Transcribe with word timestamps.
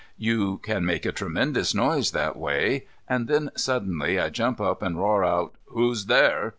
You 0.17 0.57
can 0.63 0.83
make 0.83 1.05
a 1.05 1.11
tremendous 1.11 1.75
noise 1.75 2.09
that 2.09 2.35
way, 2.35 2.87
And 3.07 3.27
then 3.27 3.51
suddenly 3.55 4.19
I 4.19 4.31
jump 4.31 4.59
up 4.59 4.81
and 4.81 4.97
roar 4.97 5.23
out, 5.23 5.53
"Who's 5.65 6.07
there?" 6.07 6.49